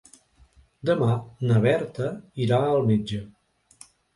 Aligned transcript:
Demà 0.91 1.09
na 1.51 1.61
Berta 1.67 2.09
irà 2.47 2.63
al 2.71 2.83
metge. 2.91 3.25